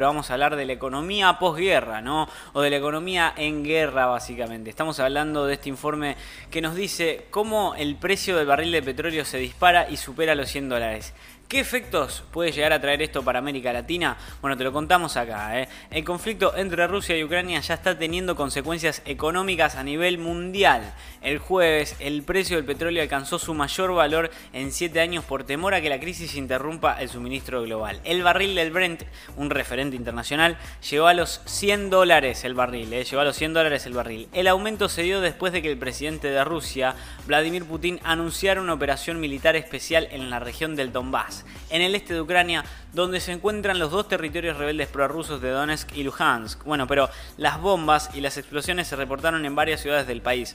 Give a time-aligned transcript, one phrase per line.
[0.00, 2.26] pero vamos a hablar de la economía posguerra, ¿no?
[2.54, 4.70] O de la economía en guerra, básicamente.
[4.70, 6.16] Estamos hablando de este informe
[6.50, 10.48] que nos dice cómo el precio del barril de petróleo se dispara y supera los
[10.48, 11.12] 100 dólares.
[11.50, 14.16] ¿Qué efectos puede llegar a traer esto para América Latina?
[14.40, 15.60] Bueno, te lo contamos acá.
[15.60, 15.68] ¿eh?
[15.90, 20.94] El conflicto entre Rusia y Ucrania ya está teniendo consecuencias económicas a nivel mundial.
[21.22, 25.74] El jueves, el precio del petróleo alcanzó su mayor valor en 7 años por temor
[25.74, 28.00] a que la crisis interrumpa el suministro global.
[28.04, 29.02] El barril del Brent,
[29.36, 30.56] un referente internacional,
[30.88, 32.92] llegó a los 100 dólares el barril.
[32.92, 33.02] ¿eh?
[33.02, 34.28] Llegó a los 100 dólares el barril.
[34.32, 36.94] El aumento se dio después de que el presidente de Rusia,
[37.26, 41.39] Vladimir Putin, anunciara una operación militar especial en la región del Donbass
[41.70, 45.96] en el este de Ucrania, donde se encuentran los dos territorios rebeldes prorrusos de Donetsk
[45.96, 46.64] y Luhansk.
[46.64, 50.54] Bueno, pero las bombas y las explosiones se reportaron en varias ciudades del país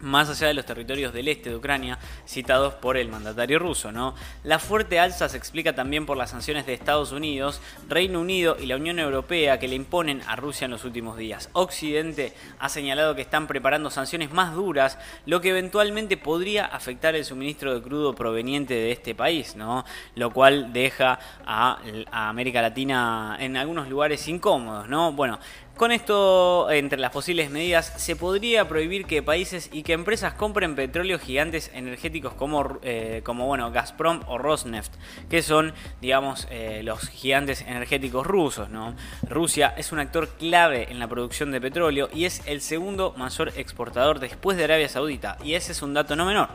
[0.00, 3.92] más allá de los territorios del este de Ucrania citados por el mandatario ruso.
[3.92, 4.14] ¿no?
[4.44, 8.66] La fuerte alza se explica también por las sanciones de Estados Unidos, Reino Unido y
[8.66, 11.50] la Unión Europea que le imponen a Rusia en los últimos días.
[11.52, 17.24] Occidente ha señalado que están preparando sanciones más duras, lo que eventualmente podría afectar el
[17.24, 19.84] suministro de crudo proveniente de este país, ¿no?
[20.14, 21.78] lo cual deja a,
[22.10, 24.88] América Latina en algunos lugares incómodos.
[24.88, 25.12] ¿no?
[25.12, 25.38] Bueno,
[25.78, 30.74] con esto, entre las posibles medidas, se podría prohibir que países y que empresas compren
[30.74, 34.92] petróleo gigantes energéticos como, eh, como bueno, Gazprom o Rosneft,
[35.30, 38.68] que son, digamos, eh, los gigantes energéticos rusos.
[39.22, 43.52] Rusia es un actor clave en la producción de petróleo y es el segundo mayor
[43.56, 46.48] exportador después de Arabia Saudita, y ese es un dato no menor.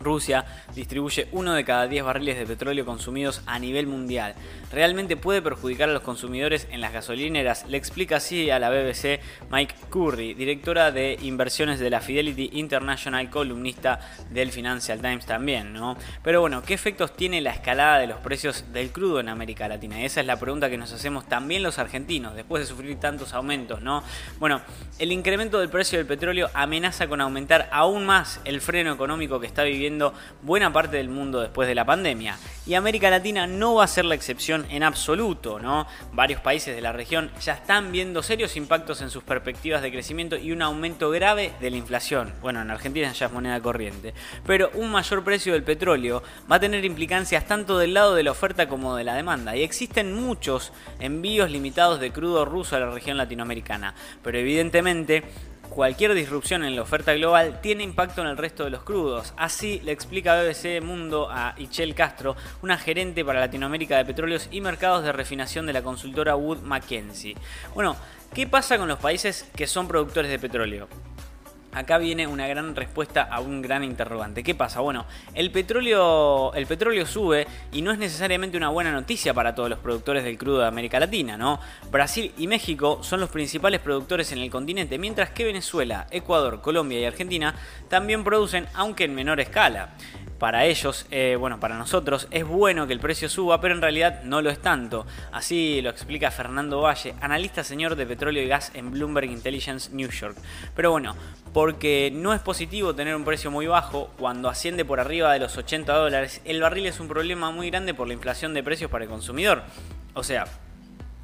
[0.00, 4.34] Rusia distribuye uno de cada 10 barriles de petróleo consumidos a nivel mundial.
[4.72, 7.66] ¿Realmente puede perjudicar a los consumidores en las gasolineras?
[7.68, 9.20] Le explica así a la BBC
[9.50, 15.96] Mike Curry, directora de inversiones de la Fidelity International, columnista del Financial Times también, ¿no?
[16.22, 20.02] Pero bueno, ¿qué efectos tiene la escalada de los precios del crudo en América Latina?
[20.02, 23.82] Esa es la pregunta que nos hacemos también los argentinos, después de sufrir tantos aumentos,
[23.82, 24.02] ¿no?
[24.38, 24.62] Bueno,
[24.98, 29.46] el incremento del precio del petróleo amenaza con aumentar aún más el freno económico que
[29.46, 29.89] está viviendo
[30.42, 32.38] buena parte del mundo después de la pandemia.
[32.66, 35.86] Y América Latina no va a ser la excepción en absoluto, ¿no?
[36.12, 40.36] Varios países de la región ya están viendo serios impactos en sus perspectivas de crecimiento
[40.36, 42.32] y un aumento grave de la inflación.
[42.40, 44.14] Bueno, en Argentina ya es moneda corriente.
[44.46, 48.30] Pero un mayor precio del petróleo va a tener implicancias tanto del lado de la
[48.30, 49.56] oferta como de la demanda.
[49.56, 53.94] Y existen muchos envíos limitados de crudo ruso a la región latinoamericana.
[54.22, 55.24] Pero evidentemente
[55.70, 59.32] Cualquier disrupción en la oferta global tiene impacto en el resto de los crudos.
[59.36, 64.60] Así le explica BBC Mundo a Ichel Castro, una gerente para Latinoamérica de petróleos y
[64.60, 67.36] mercados de refinación de la consultora Wood Mackenzie.
[67.72, 67.94] Bueno,
[68.34, 70.88] ¿qué pasa con los países que son productores de petróleo?
[71.72, 74.42] Acá viene una gran respuesta a un gran interrogante.
[74.42, 74.80] ¿Qué pasa?
[74.80, 79.70] Bueno, el petróleo, el petróleo sube y no es necesariamente una buena noticia para todos
[79.70, 81.60] los productores del crudo de América Latina, ¿no?
[81.90, 86.98] Brasil y México son los principales productores en el continente, mientras que Venezuela, Ecuador, Colombia
[86.98, 87.54] y Argentina
[87.88, 89.90] también producen, aunque en menor escala
[90.40, 94.22] para ellos, eh, bueno, para nosotros es bueno que el precio suba, pero en realidad
[94.24, 95.06] no lo es tanto.
[95.32, 100.08] Así lo explica Fernando Valle, analista señor de petróleo y gas en Bloomberg Intelligence New
[100.08, 100.38] York.
[100.74, 101.14] Pero bueno,
[101.52, 105.58] porque no es positivo tener un precio muy bajo, cuando asciende por arriba de los
[105.58, 109.04] 80 dólares, el barril es un problema muy grande por la inflación de precios para
[109.04, 109.62] el consumidor.
[110.14, 110.46] O sea,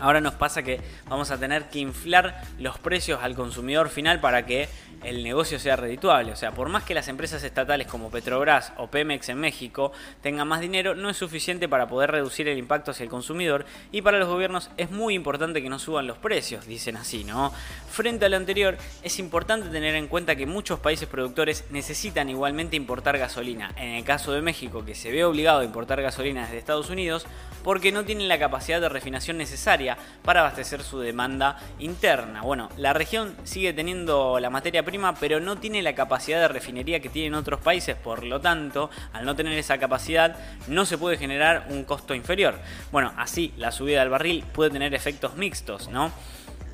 [0.00, 4.46] Ahora nos pasa que vamos a tener que inflar los precios al consumidor final para
[4.46, 4.68] que
[5.02, 6.32] el negocio sea redituable.
[6.32, 10.48] O sea, por más que las empresas estatales como Petrobras o Pemex en México tengan
[10.48, 14.18] más dinero, no es suficiente para poder reducir el impacto hacia el consumidor y para
[14.18, 17.52] los gobiernos es muy importante que no suban los precios, dicen así, ¿no?
[17.90, 22.76] Frente a lo anterior, es importante tener en cuenta que muchos países productores necesitan igualmente
[22.76, 23.72] importar gasolina.
[23.76, 27.26] En el caso de México, que se ve obligado a importar gasolina desde Estados Unidos,
[27.62, 29.89] porque no tienen la capacidad de refinación necesaria
[30.22, 32.42] para abastecer su demanda interna.
[32.42, 37.00] Bueno, la región sigue teniendo la materia prima, pero no tiene la capacidad de refinería
[37.00, 40.36] que tienen otros países, por lo tanto, al no tener esa capacidad,
[40.68, 42.58] no se puede generar un costo inferior.
[42.92, 46.10] Bueno, así la subida del barril puede tener efectos mixtos, ¿no?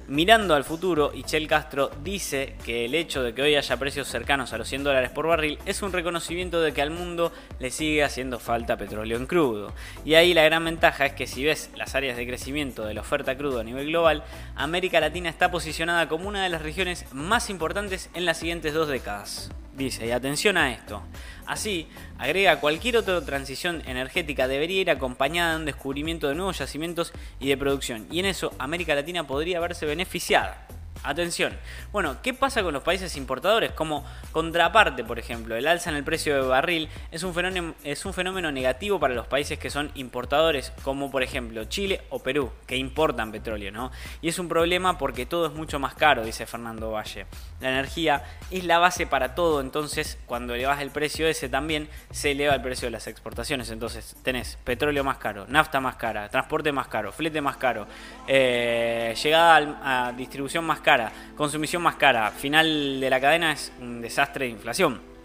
[0.08, 4.52] Mirando al futuro, Ichel Castro dice que el hecho de que hoy haya precios cercanos
[4.52, 8.04] a los 100 dólares por barril es un reconocimiento de que al mundo le sigue
[8.04, 9.72] haciendo falta petróleo en crudo.
[10.04, 13.00] Y ahí la gran ventaja es que si ves las áreas de crecimiento de la
[13.00, 14.22] oferta crudo a nivel global,
[14.54, 18.86] América Latina está posicionada como una de las regiones más importantes en las siguientes dos
[18.86, 19.50] décadas.
[19.76, 21.02] Dice, y atención a esto.
[21.46, 21.86] Así,
[22.18, 27.48] agrega cualquier otra transición energética debería ir acompañada de un descubrimiento de nuevos yacimientos y
[27.48, 28.06] de producción.
[28.10, 30.65] Y en eso América Latina podría verse beneficiada.
[31.06, 31.56] Atención.
[31.92, 33.70] Bueno, ¿qué pasa con los países importadores?
[33.70, 38.98] Como contraparte, por ejemplo, el alza en el precio de barril es un fenómeno, negativo
[38.98, 43.70] para los países que son importadores, como por ejemplo Chile o Perú, que importan petróleo,
[43.70, 43.92] ¿no?
[44.20, 47.26] Y es un problema porque todo es mucho más caro, dice Fernando Valle.
[47.60, 52.32] La energía es la base para todo, entonces cuando elevas el precio ese también se
[52.32, 53.70] eleva el precio de las exportaciones.
[53.70, 57.86] Entonces tenés petróleo más caro, nafta más cara, transporte más caro, flete más caro,
[58.26, 64.00] eh, llegada a distribución más cara consumición más cara, final de la cadena es un
[64.00, 65.15] desastre de inflación.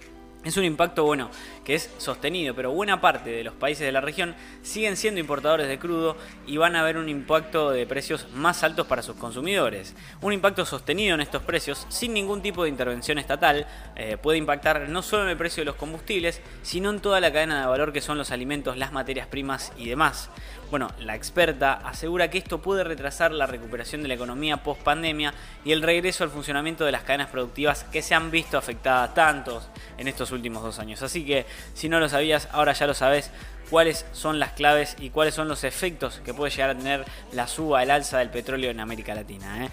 [0.44, 1.30] Es un impacto bueno
[1.64, 4.34] que es sostenido, pero buena parte de los países de la región
[4.64, 6.18] siguen siendo importadores de crudo
[6.48, 9.96] y van a ver un impacto de precios más altos para sus consumidores.
[10.22, 14.90] Un impacto sostenido en estos precios sin ningún tipo de intervención estatal eh, puede impactar
[14.90, 17.94] no solo en el precio de los combustibles, sino en toda la cadena de valor
[17.94, 20.32] que son los alimentos, las materias primas y demás.
[20.72, 25.36] Bueno, la experta asegura que esto puede retrasar la recuperación de la economía post pandemia
[25.64, 29.70] y el regreso al funcionamiento de las cadenas productivas que se han visto afectadas tantos
[29.98, 31.02] en estos últimos dos años.
[31.02, 33.32] Así que si no lo sabías, ahora ya lo sabes
[33.70, 37.48] cuáles son las claves y cuáles son los efectos que puede llegar a tener la
[37.48, 39.66] suba, el alza del petróleo en América Latina.
[39.66, 39.70] ¿eh?